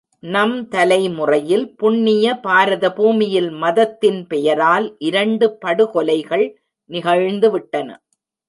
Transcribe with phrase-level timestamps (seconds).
[0.23, 6.45] நம் தலைமுறையில் புண்ணிய பாரத பூமியில் மதத்தின் பெயரால் இரண்டு படுகொலைகள்
[6.89, 7.89] நிகழ்ந்துவிட்டன.